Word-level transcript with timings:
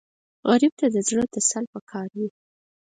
غریب 0.49 0.73
ته 0.79 0.85
د 0.95 0.97
زړه 1.07 1.23
تسل 1.33 1.65
پکار 1.73 2.09
وي 2.17 2.29